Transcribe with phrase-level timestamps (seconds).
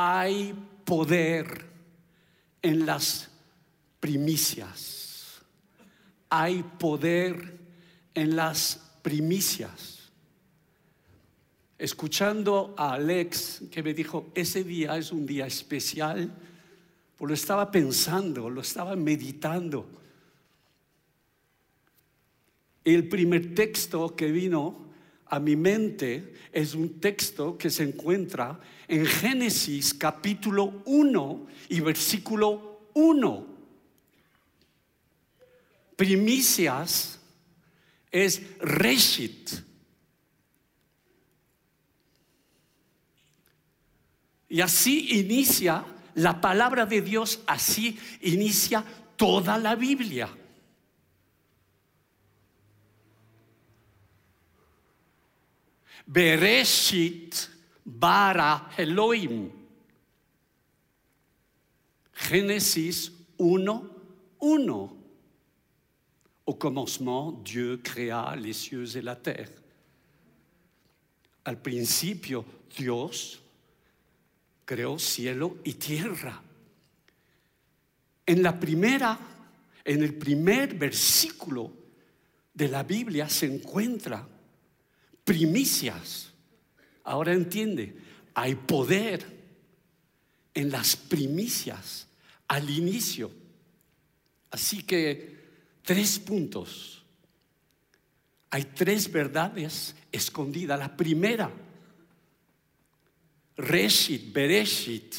[0.00, 0.54] hay
[0.84, 1.66] poder
[2.62, 3.28] en las
[3.98, 5.42] primicias.
[6.30, 7.58] Hay poder
[8.14, 10.12] en las primicias.
[11.76, 16.32] Escuchando a Alex que me dijo, ese día es un día especial,
[17.16, 19.84] pues lo estaba pensando, lo estaba meditando.
[22.84, 24.87] El primer texto que vino
[25.30, 32.88] a mi mente es un texto que se encuentra en Génesis capítulo 1 y versículo
[32.94, 33.46] 1.
[35.96, 37.20] Primicias
[38.10, 39.50] es Reshit.
[44.48, 45.84] Y así inicia
[46.14, 48.82] la palabra de Dios, así inicia
[49.16, 50.37] toda la Biblia.
[56.08, 57.50] Bereshit
[57.84, 59.50] bara Elohim.
[62.14, 63.82] Génesis 1,
[64.40, 64.90] 1.
[66.46, 69.50] Au commencement, Dieu créa les cieux et la terre.
[71.44, 73.38] Al principio, Dios
[74.64, 76.42] creó cielo y tierra.
[78.26, 79.18] En la primera,
[79.84, 81.72] en el primer versículo
[82.54, 84.26] de la Biblia se encuentra
[85.28, 86.32] primicias.
[87.04, 87.94] Ahora entiende,
[88.32, 89.26] hay poder
[90.54, 92.08] en las primicias
[92.48, 93.30] al inicio.
[94.50, 95.36] Así que
[95.82, 97.04] tres puntos.
[98.48, 100.78] Hay tres verdades escondidas.
[100.78, 101.52] La primera,
[103.58, 105.14] Reshit, Bereshit,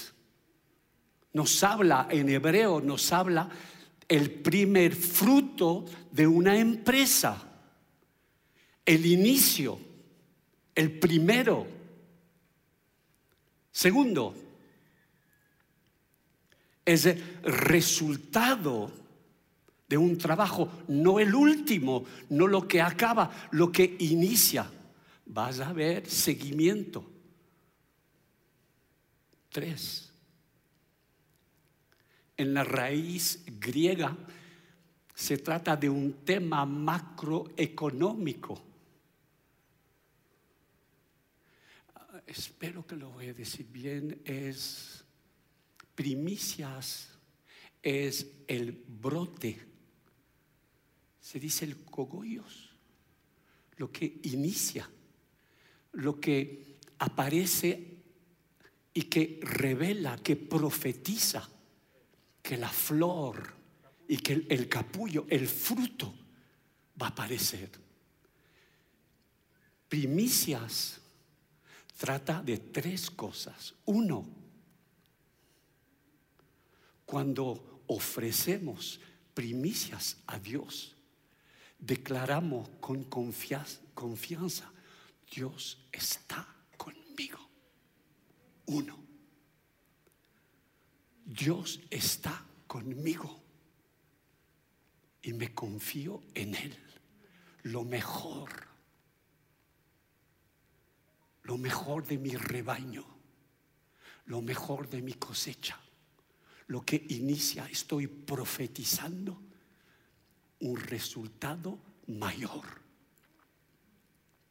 [1.33, 3.47] nos habla en hebreo, nos habla
[4.07, 7.47] el primer fruto de una empresa,
[8.83, 9.88] el inicio
[10.79, 11.67] el primero.
[13.69, 14.33] Segundo,
[16.85, 18.89] es el resultado
[19.89, 24.71] de un trabajo, no el último, no lo que acaba, lo que inicia.
[25.25, 27.05] Vas a ver seguimiento.
[29.49, 30.13] Tres.
[32.37, 34.15] En la raíz griega
[35.13, 38.68] se trata de un tema macroeconómico.
[42.31, 45.03] Espero que lo voy a decir bien, es
[45.95, 47.09] primicias,
[47.81, 49.59] es el brote.
[51.19, 52.69] Se dice el cogollos,
[53.77, 54.89] lo que inicia,
[55.93, 57.97] lo que aparece
[58.93, 61.47] y que revela, que profetiza
[62.41, 63.53] que la flor
[64.07, 66.13] y que el, capullo, el fruto
[67.01, 67.69] va a aparecer.
[69.87, 70.99] Primicias
[71.99, 73.75] trata de tres cosas.
[73.83, 74.25] Uno,
[77.05, 79.01] cuando ofrecemos
[79.33, 80.95] primicias a Dios,
[81.77, 84.71] declaramos con confianza,
[85.29, 87.39] Dios está conmigo.
[88.67, 88.97] Uno,
[91.25, 93.43] Dios está conmigo
[95.21, 96.77] y me confío en Él.
[97.63, 98.68] Lo mejor
[101.49, 103.03] lo mejor de mi rebaño,
[104.25, 105.79] lo mejor de mi cosecha,
[106.67, 109.41] lo que inicia, estoy profetizando
[110.59, 112.65] un resultado mayor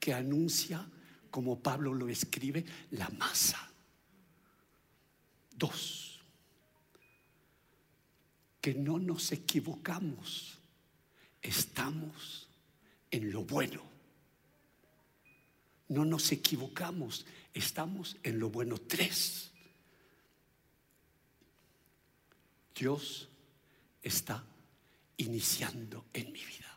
[0.01, 0.91] que anuncia,
[1.31, 3.71] como Pablo lo escribe, la masa.
[5.55, 6.21] Dos,
[8.61, 10.59] que no nos equivocamos,
[11.41, 12.49] estamos
[13.09, 13.88] en lo bueno
[15.89, 18.79] no nos equivocamos, estamos en lo bueno.
[18.79, 19.51] Tres,
[22.75, 23.29] Dios
[24.03, 24.45] está
[25.17, 26.69] iniciando en mi vida.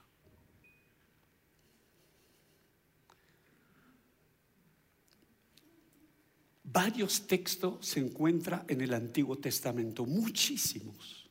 [6.63, 11.29] Varios textos se encuentran en el Antiguo Testamento, muchísimos.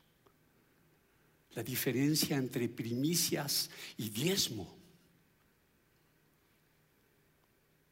[1.52, 4.79] La diferencia entre primicias y diezmo.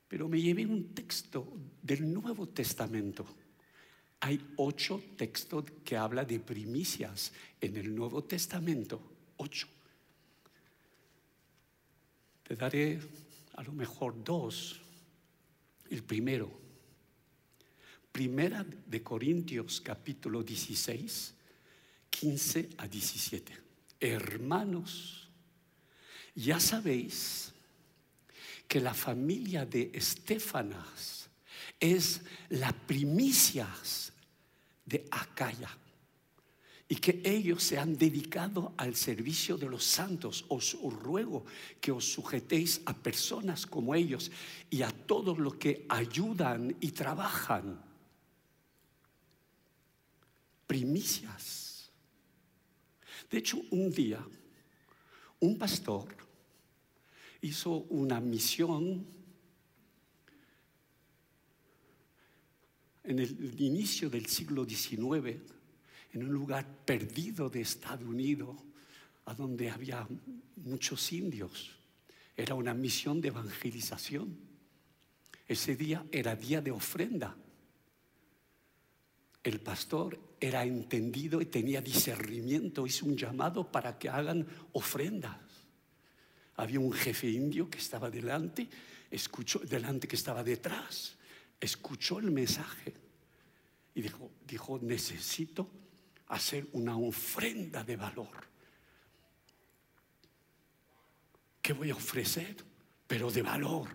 [0.09, 1.53] Pero me llevé un texto
[1.83, 3.27] del Nuevo Testamento.
[4.21, 9.01] Hay ocho textos que habla de primicias en el Nuevo Testamento.
[9.37, 9.69] Ocho.
[12.43, 12.99] Te daré
[13.55, 14.81] a lo mejor dos.
[15.91, 16.51] El primero.
[18.11, 21.35] Primera de Corintios capítulo 16,
[22.11, 23.53] 15 a 17.
[24.01, 25.29] Hermanos,
[26.35, 27.53] ya sabéis
[28.69, 31.31] que la familia de Estefanas
[31.81, 32.21] es
[32.51, 34.13] la primicias,
[34.85, 35.71] de Acaya
[36.89, 40.47] y que ellos se han dedicado al servicio de los santos.
[40.49, 41.45] Os ruego
[41.81, 44.31] que os sujetéis a personas como ellos
[44.71, 47.83] y a todos los que ayudan y trabajan.
[50.67, 51.91] Primicias.
[53.31, 54.27] De hecho, un día,
[55.41, 56.28] un pastor
[57.41, 59.07] hizo una misión
[63.05, 65.41] en el inicio del siglo XIX
[66.13, 68.57] en un lugar perdido de Estados Unidos,
[69.27, 70.07] a donde había
[70.57, 71.71] muchos indios.
[72.37, 74.37] Era una misión de evangelización.
[75.47, 77.37] Ese día era día de ofrenda.
[79.43, 85.48] El pastor era entendido y tenía discernimiento, hizo un llamado para que hagan ofrendas.
[86.59, 88.69] Había un jefe indio que estaba delante,
[89.11, 91.17] escuchó, delante que estaba detrás,
[91.61, 92.95] escuchó el mensaje
[93.95, 95.71] y dijo, dijo necesito
[96.27, 98.49] hacer una ofrenda de valor.
[101.63, 102.57] ¿Qué voy a ofrecer?
[103.07, 103.89] Pero de valor,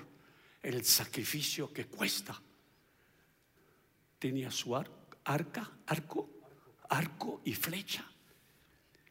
[0.61, 2.41] el sacrificio que cuesta.
[4.17, 6.29] Tenía su arca, arco,
[6.87, 8.09] arco y flecha.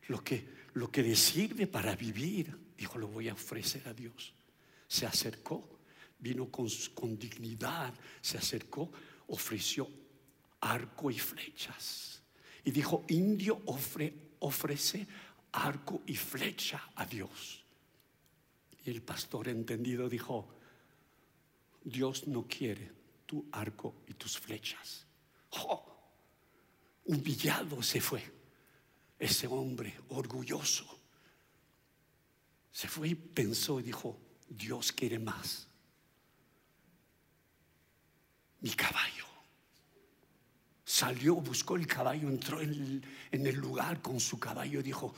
[0.09, 4.33] Lo que, lo que le sirve para vivir, dijo, lo voy a ofrecer a Dios.
[4.87, 5.79] Se acercó,
[6.19, 8.91] vino con, con dignidad, se acercó,
[9.29, 9.89] ofreció
[10.61, 12.13] arco y flechas
[12.65, 13.61] y dijo, indio
[14.41, 15.07] ofrece
[15.53, 17.65] arco y flecha a Dios.
[18.85, 20.49] Y el pastor entendido dijo,
[21.85, 22.91] Dios no quiere
[23.27, 25.07] tu arco y tus flechas.
[25.51, 25.89] ¡Oh!
[27.05, 28.23] Humillado se fue
[29.19, 31.02] ese hombre orgulloso.
[32.73, 35.69] Se fue y pensó y dijo, Dios quiere más.
[38.61, 39.27] Mi caballo.
[40.85, 45.15] Salió, buscó el caballo, entró en el, lugar con su caballo y dijo,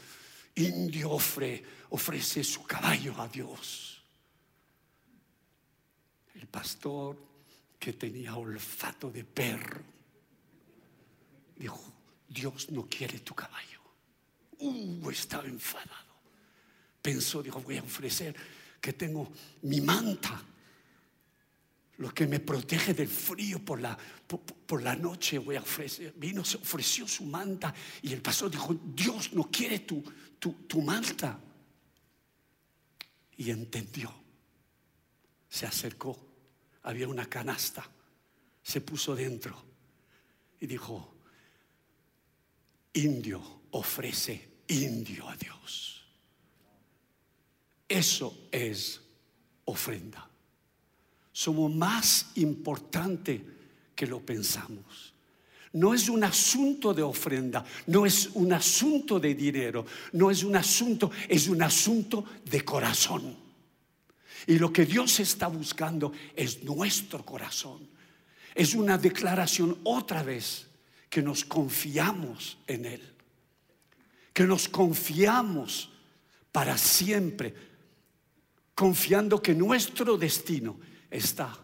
[0.54, 4.02] indio ofrece su caballo a Dios.
[6.34, 7.16] El pastor
[7.78, 9.82] que tenía olfato de perro
[11.56, 11.80] dijo,
[12.28, 13.80] Dios no quiere tu caballo.
[14.58, 16.03] Uh, estaba enfadado.
[17.04, 18.34] Pensó, dijo, voy a ofrecer
[18.80, 19.30] que tengo
[19.60, 20.42] mi manta
[21.98, 23.94] lo que me protege del frío por la,
[24.26, 26.14] por, la noche voy a ofrecer.
[26.16, 30.02] Vino, se ofreció su manta y el pastor dijo, Dios no quiere tu,
[30.38, 31.38] tu, tu manta.
[33.36, 34.10] Y entendió.
[35.46, 36.18] Se acercó.
[36.84, 37.86] Había una canasta.
[38.62, 39.62] Se puso dentro
[40.58, 41.14] y dijo,
[42.94, 46.03] indio ofrece indio a Dios.
[47.94, 49.00] Eso es
[49.64, 50.28] ofrenda
[51.34, 53.44] somos más importante
[53.94, 55.12] que lo pensamos.
[55.72, 60.54] No es un asunto de ofrenda, no es un asunto de dinero, no es un
[60.54, 63.36] asunto, es un asunto de corazón.
[64.46, 67.88] Y lo que Dios está buscando es nuestro corazón.
[68.54, 70.68] Es una declaración otra vez
[71.10, 73.02] que nos confiamos en Él,
[74.32, 75.90] que nos confiamos
[76.52, 77.52] para siempre,
[78.74, 80.78] confiando que nuestro destino
[81.10, 81.56] está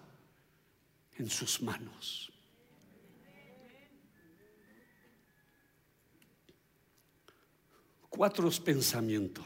[1.17, 2.33] en sus manos.
[8.09, 9.45] Cuatro pensamientos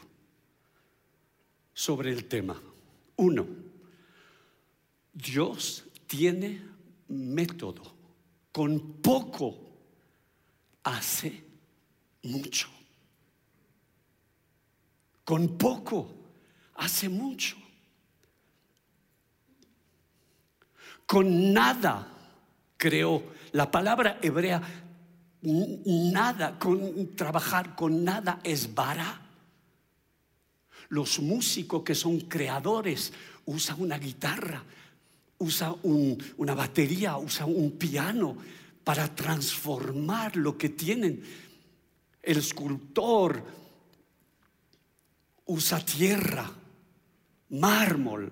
[1.73, 2.61] sobre el tema.
[3.17, 3.47] Uno,
[5.13, 6.61] Dios tiene
[7.07, 7.93] método.
[8.51, 9.57] Con poco
[10.83, 11.43] hace
[12.23, 12.69] mucho.
[15.23, 16.24] Con poco
[16.75, 17.55] hace mucho.
[21.05, 22.07] Con nada
[22.77, 23.23] creó.
[23.51, 24.61] La palabra hebrea,
[25.41, 29.21] nada, con trabajar con nada es vara.
[30.89, 33.13] Los músicos que son creadores
[33.45, 34.63] usan una guitarra,
[35.37, 35.75] usan
[36.37, 38.35] una batería, usan un piano
[38.83, 41.23] para transformar lo que tienen.
[42.21, 43.43] El escultor
[45.45, 46.49] usa tierra,
[47.49, 48.31] mármol,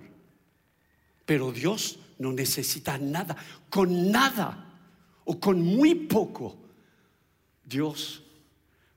[1.25, 3.35] pero Dios no necesita nada.
[3.69, 4.79] Con nada
[5.25, 6.57] o con muy poco,
[7.63, 8.23] Dios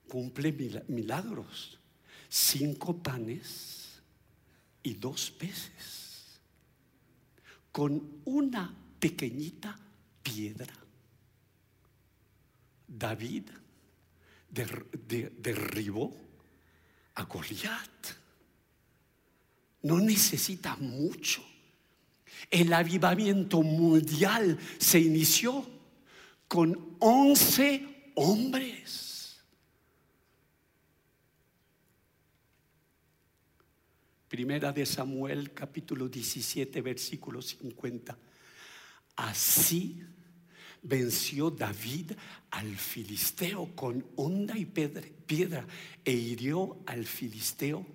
[0.08, 0.52] cumple
[0.88, 1.78] milagros.
[2.28, 4.00] Cinco panes
[4.82, 6.40] y dos peces.
[7.70, 9.78] Con una pequeñita
[10.22, 10.74] piedra.
[12.88, 13.44] David
[14.48, 16.16] derribó
[17.14, 18.25] a Goliat.
[19.82, 21.42] No necesita mucho
[22.50, 25.66] el avivamiento mundial se inició
[26.48, 29.40] con once hombres.
[34.28, 38.16] Primera de Samuel capítulo 17 versículo 50.
[39.16, 40.02] Así
[40.82, 42.12] venció David
[42.50, 45.66] al filisteo con onda y piedra
[46.04, 47.86] e hirió al filisteo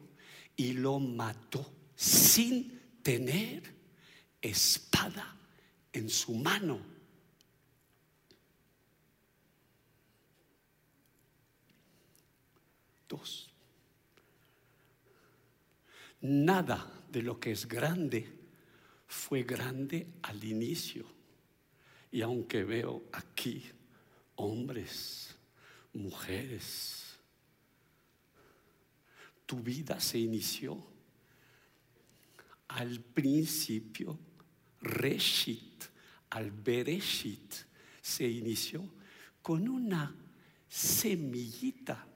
[0.56, 1.66] y lo mató
[1.96, 3.74] sin tener
[4.42, 5.38] espada
[5.94, 6.80] en su mano.
[13.08, 13.50] Dos.
[16.22, 18.42] Nada de lo que es grande
[19.08, 21.06] fue grande al inicio.
[22.12, 23.70] Y aunque veo aquí
[24.36, 25.36] hombres,
[25.94, 27.11] mujeres,
[29.52, 30.82] tu vida se inició
[32.70, 34.18] al principio,
[34.80, 35.84] Reshit,
[36.30, 37.54] al Bereshit,
[38.02, 38.82] se inició
[39.42, 40.16] con una
[40.70, 42.08] semillita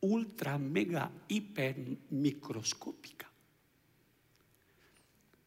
[0.00, 1.76] ultra, mega, hiper
[2.10, 3.30] microscópica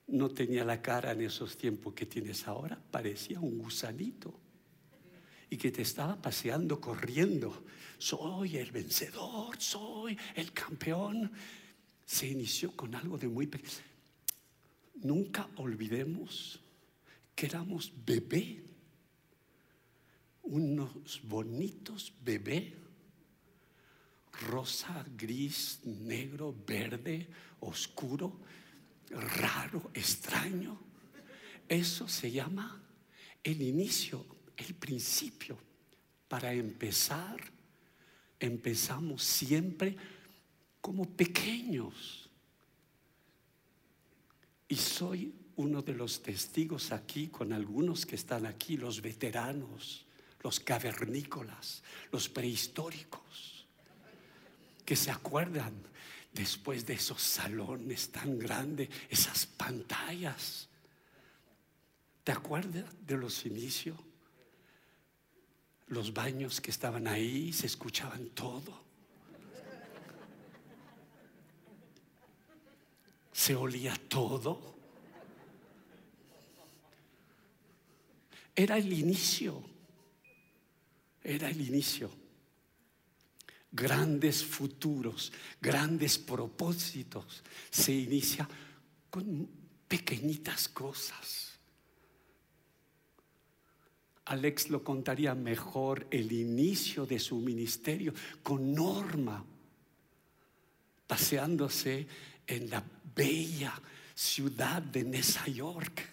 [0.07, 4.39] no tenía la cara en esos tiempos que tienes ahora, parecía un gusanito.
[5.49, 7.63] Y que te estaba paseando, corriendo.
[7.97, 11.31] Soy el vencedor, soy el campeón.
[12.05, 13.83] Se inició con algo de muy pequeño.
[14.95, 16.59] Nunca olvidemos
[17.35, 18.63] que éramos bebé,
[20.43, 22.73] unos bonitos bebé,
[24.49, 27.27] rosa, gris, negro, verde,
[27.59, 28.39] oscuro
[29.11, 30.79] raro, extraño.
[31.67, 32.81] Eso se llama
[33.43, 34.25] el inicio,
[34.57, 35.57] el principio.
[36.27, 37.39] Para empezar,
[38.39, 39.95] empezamos siempre
[40.81, 42.29] como pequeños.
[44.67, 50.05] Y soy uno de los testigos aquí, con algunos que están aquí, los veteranos,
[50.43, 53.65] los cavernícolas, los prehistóricos,
[54.85, 55.73] que se acuerdan
[56.33, 60.69] después de esos salones tan grandes, esas pantallas.
[62.23, 63.97] ¿Te acuerdas de los inicios?
[65.87, 68.83] Los baños que estaban ahí, se escuchaban todo.
[73.31, 74.75] Se olía todo.
[78.55, 79.63] Era el inicio.
[81.23, 82.11] Era el inicio
[83.77, 88.49] grandes futuros, grandes propósitos, se inicia
[89.09, 89.47] con
[89.87, 91.46] pequeñitas cosas.
[94.27, 99.43] Alex lo contaría mejor el inicio de su ministerio con Norma,
[101.07, 102.05] paseándose
[102.45, 102.83] en la
[103.15, 103.73] bella
[104.13, 106.09] ciudad de Nueva York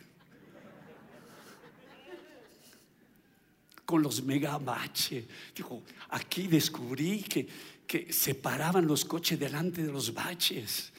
[3.84, 5.24] con los megabaches.
[5.54, 7.48] Dijo, aquí descubrí que,
[7.86, 10.92] que se paraban los coches delante de los baches.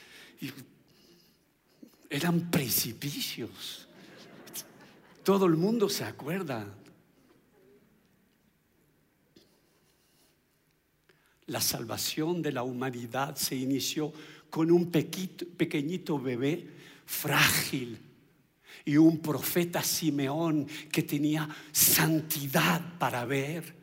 [2.09, 3.87] eran precipicios.
[5.23, 6.67] Todo el mundo se acuerda.
[11.47, 14.11] La salvación de la humanidad se inició
[14.49, 16.67] con un pequeñito bebé
[17.05, 17.99] frágil,
[18.85, 23.73] y un profeta Simeón que tenía santidad para ver,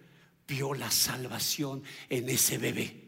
[0.47, 3.03] vio la salvación en ese bebé.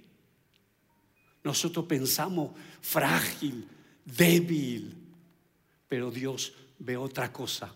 [1.44, 3.68] Nosotros pensamos frágil,
[4.04, 4.94] débil,
[5.86, 7.72] pero Dios ve otra cosa.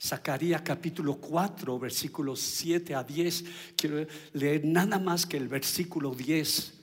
[0.00, 3.44] Zacarías capítulo 4, versículos 7 a 10.
[3.76, 6.74] Quiero leer nada más que el versículo 10.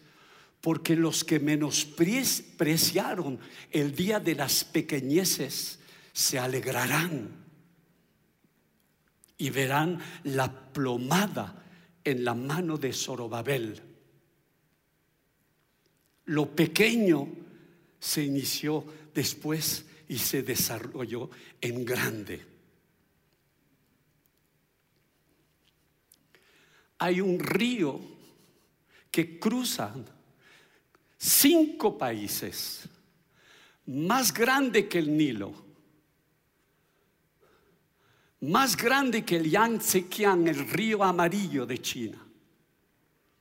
[0.60, 3.40] Porque los que menospreciaron
[3.72, 5.80] el día de las pequeñeces
[6.14, 7.30] se alegrarán
[9.38, 11.64] y verán la plomada
[12.04, 13.82] en la mano de Zorobabel.
[16.26, 17.28] Lo pequeño
[18.00, 22.51] se inició después y se desarrolló en grande.
[27.02, 28.00] Hay un río
[29.10, 29.94] que cruza
[31.18, 32.88] cinco países,
[33.86, 35.72] más grande que el Nilo
[38.42, 42.26] más grande que el Yangtze Kiang, el río amarillo de China,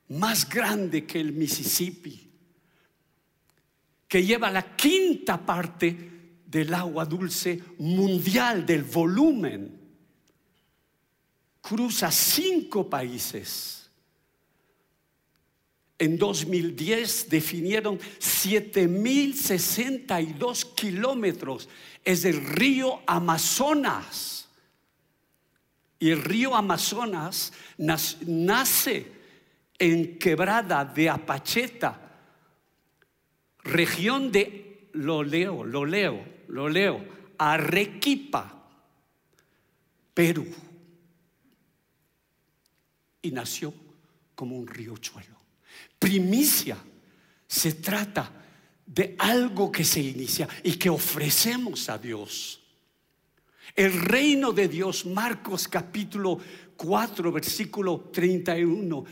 [0.09, 2.29] más grande que el Mississippi,
[4.07, 9.80] que lleva la quinta parte del agua dulce mundial, del volumen,
[11.71, 13.89] cruza cinco países.
[15.97, 21.69] En 2010 definieron 7.062 kilómetros.
[22.03, 24.49] Es el río Amazonas
[25.97, 29.09] Y el río Amazonas nace
[29.79, 32.19] en quebrada de Apacheta,
[33.63, 36.99] región de, lo leo, lo leo, lo leo,
[37.37, 38.61] Arequipa,
[40.13, 40.53] Perú.
[43.21, 43.73] Y nació
[44.35, 45.37] como un riachuelo.
[45.99, 46.77] Primicia
[47.47, 48.31] se trata
[48.85, 52.61] de algo que se inicia y que ofrecemos a Dios.
[53.75, 56.39] El reino de Dios, Marcos capítulo
[56.75, 59.05] 4, versículo 31.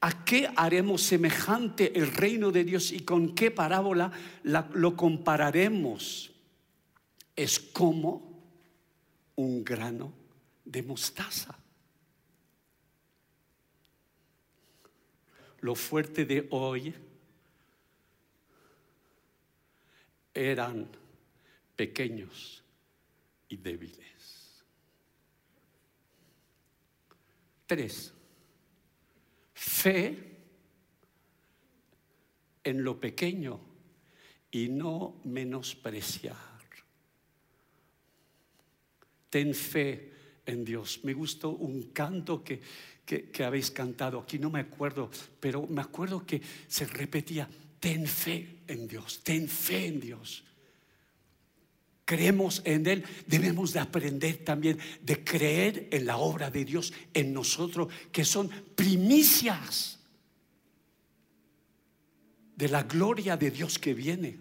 [0.00, 4.10] ¿A qué haremos semejante el reino de Dios y con qué parábola
[4.42, 6.32] lo compararemos?
[7.36, 8.42] Es como
[9.36, 10.12] un grano
[10.64, 11.61] de mostaza.
[15.62, 16.92] Lo fuerte de hoy
[20.34, 20.88] eran
[21.76, 22.64] pequeños
[23.48, 24.64] y débiles.
[27.64, 28.12] Tres,
[29.54, 30.36] fe
[32.64, 33.60] en lo pequeño
[34.50, 36.36] y no menospreciar.
[39.30, 40.11] Ten fe
[40.46, 41.00] en Dios.
[41.02, 42.60] Me gustó un canto que,
[43.04, 47.48] que, habéis cantado aquí, no me acuerdo, pero me acuerdo que se repetía,
[47.80, 50.44] ten fe en Dios, ten fe en Dios
[52.12, 57.32] creemos en Él, debemos de aprender también de creer en la obra de Dios en
[57.32, 59.98] nosotros, que son primicias
[62.54, 64.38] de la gloria de Dios que viene.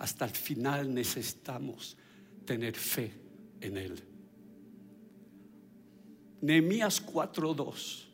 [0.00, 1.94] Hasta el final necesitamos
[2.46, 3.12] tener fe
[3.60, 4.02] en Él.
[6.40, 8.06] Nehemías 4:2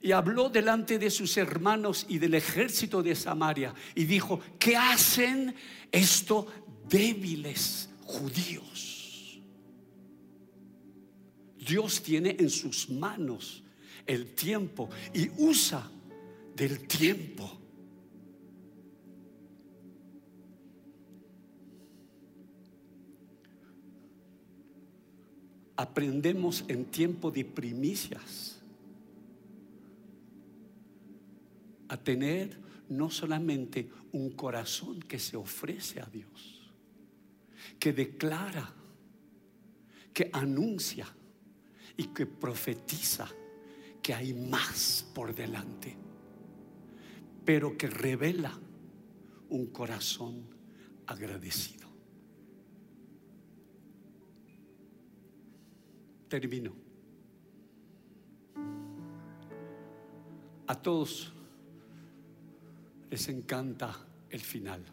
[0.00, 5.52] y habló delante de sus hermanos y del ejército de Samaria y dijo, ¿qué hacen
[5.90, 6.46] estos
[6.88, 9.40] débiles judíos?
[11.58, 13.64] Dios tiene en sus manos
[14.06, 15.90] el tiempo y usa
[16.54, 17.63] del tiempo.
[25.76, 28.60] Aprendemos en tiempo de primicias
[31.88, 32.58] a tener
[32.88, 36.70] no solamente un corazón que se ofrece a Dios,
[37.78, 38.72] que declara,
[40.12, 41.06] que anuncia
[41.96, 43.28] y que profetiza
[44.02, 45.96] que hay más por delante,
[47.44, 48.58] pero que revela
[49.48, 50.44] un corazón
[51.06, 51.83] agradecido.
[56.34, 56.72] Termino.
[60.66, 61.32] A todos
[63.08, 63.96] les encanta
[64.28, 64.84] el final.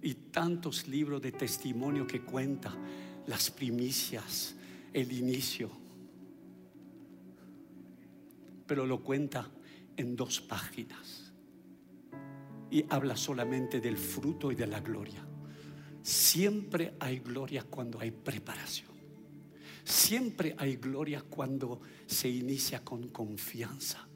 [0.00, 2.74] Y tantos libros de testimonio que cuenta
[3.26, 4.54] las primicias,
[4.94, 5.70] el inicio.
[8.66, 9.46] Pero lo cuenta
[9.94, 11.34] en dos páginas.
[12.70, 15.33] Y habla solamente del fruto y de la gloria.
[16.04, 18.90] Siempre hay gloria cuando hay preparación.
[19.84, 24.06] Siempre hay gloria cuando se inicia con confianza.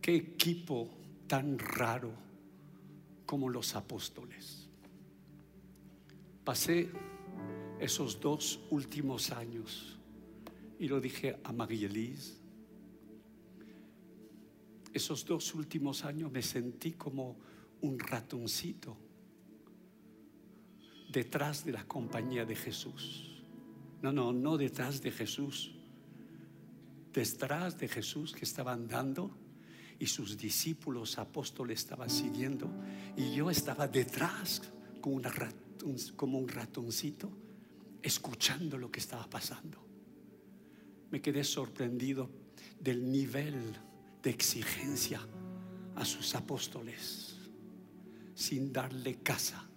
[0.00, 0.88] Qué equipo
[1.26, 2.10] tan raro
[3.26, 4.66] como los apóstoles.
[6.42, 6.88] Pasé
[7.78, 9.98] esos dos últimos años
[10.78, 12.47] y lo dije a Marie-Elise.
[14.92, 17.36] Esos dos últimos años me sentí como
[17.80, 18.96] un ratoncito
[21.10, 23.42] detrás de la compañía de Jesús.
[24.02, 25.72] No, no, no detrás de Jesús.
[27.12, 29.30] Detrás de Jesús que estaba andando
[29.98, 32.70] y sus discípulos apóstoles estaban siguiendo
[33.16, 34.62] y yo estaba detrás
[35.00, 35.20] como,
[36.16, 37.30] como un ratoncito
[38.02, 39.84] escuchando lo que estaba pasando.
[41.10, 42.30] Me quedé sorprendido
[42.78, 43.74] del nivel
[44.22, 45.20] de exigencia
[45.94, 47.36] a sus apóstoles
[48.34, 49.68] sin darle casa.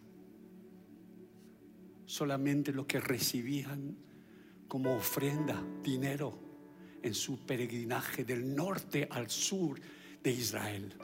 [2.05, 3.97] Solamente lo que recibían
[4.67, 6.51] como ofrenda, dinero,
[7.01, 9.79] en su peregrinaje del norte al sur
[10.21, 10.95] de Israel,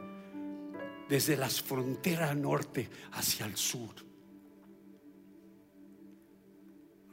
[1.10, 3.96] desde las fronteras norte hacia el sur,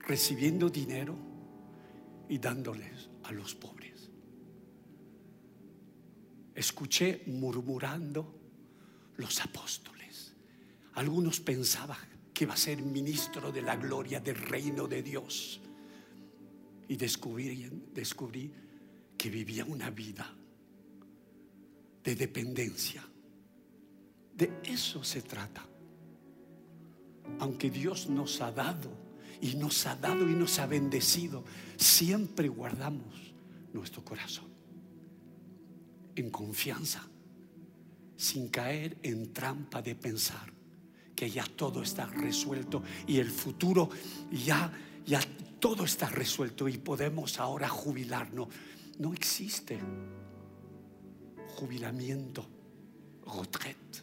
[0.01, 1.17] recibiendo dinero
[2.29, 3.94] y dándoles a los pobres.
[6.55, 8.33] Escuché murmurando
[9.17, 10.35] los apóstoles.
[10.95, 11.99] Algunos pensaban
[12.33, 15.61] que va a ser ministro de la gloria del reino de Dios.
[16.89, 18.53] Y descubrí, descubrí
[19.17, 20.33] que vivía una vida
[22.05, 23.05] de dependencia.
[24.37, 25.67] De eso se trata.
[27.41, 28.93] Aunque Dios nos ha dado
[29.41, 31.45] y nos ha dado y nos ha bendecido,
[31.77, 33.35] siempre guardamos
[33.73, 34.54] nuestro corazón
[36.17, 37.03] en confianza,
[38.17, 40.53] sin caer en trampa de pensar
[41.15, 43.89] que ya todo está resuelto y el futuro
[44.31, 44.73] ya,
[45.07, 45.21] ya
[45.61, 48.49] todo está resuelto y podemos ahora jubilarnos.
[48.99, 49.79] No existe
[51.57, 52.47] jubilamiento,
[53.27, 54.01] retraite,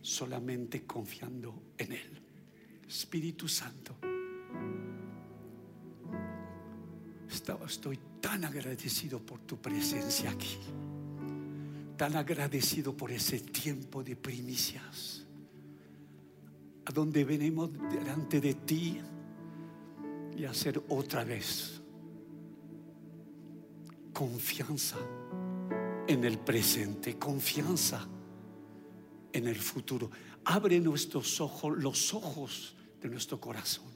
[0.00, 2.22] solamente confiando en Él.
[2.88, 3.96] Espíritu Santo,
[7.66, 10.58] estoy tan agradecido por tu presencia aquí,
[11.96, 15.24] tan agradecido por ese tiempo de primicias
[16.86, 19.00] a donde venimos delante de ti
[20.36, 21.80] y hacer otra vez
[24.12, 24.96] confianza
[26.08, 28.08] en el presente, confianza
[29.32, 30.10] en el futuro.
[30.46, 33.92] Abre nuestros ojos, los ojos de nuestro corazón,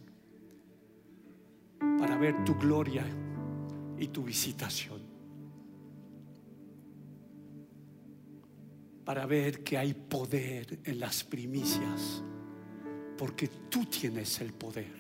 [1.99, 3.05] para ver tu gloria
[4.01, 5.01] y tu visitación.
[9.05, 12.25] Para ver que hay poder en las primicias
[13.21, 15.00] porque tú tienes el poder.